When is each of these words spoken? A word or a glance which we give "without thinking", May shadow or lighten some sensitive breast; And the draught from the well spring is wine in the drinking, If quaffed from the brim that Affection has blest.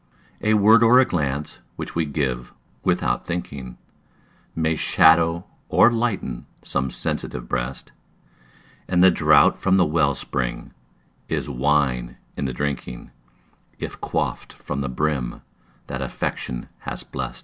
A 0.41 0.55
word 0.55 0.81
or 0.81 0.99
a 0.99 1.05
glance 1.05 1.59
which 1.75 1.93
we 1.93 2.05
give 2.05 2.51
"without 2.83 3.23
thinking", 3.23 3.77
May 4.55 4.73
shadow 4.73 5.45
or 5.69 5.91
lighten 5.91 6.47
some 6.63 6.89
sensitive 6.89 7.47
breast; 7.47 7.91
And 8.87 9.03
the 9.03 9.11
draught 9.11 9.59
from 9.59 9.77
the 9.77 9.85
well 9.85 10.15
spring 10.15 10.73
is 11.29 11.47
wine 11.47 12.17
in 12.35 12.45
the 12.45 12.51
drinking, 12.53 13.11
If 13.77 14.01
quaffed 14.01 14.53
from 14.53 14.81
the 14.81 14.89
brim 14.89 15.43
that 15.85 16.01
Affection 16.01 16.67
has 16.79 17.03
blest. 17.03 17.39